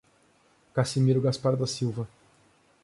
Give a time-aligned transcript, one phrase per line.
[0.73, 2.07] Cassimiro Gaspar da Silva